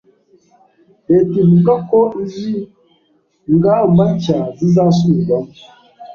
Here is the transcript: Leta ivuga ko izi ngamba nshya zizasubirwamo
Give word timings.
Leta 1.07 1.33
ivuga 1.43 1.73
ko 1.89 1.99
izi 2.23 2.53
ngamba 3.55 4.03
nshya 4.13 4.37
zizasubirwamo 4.57 5.51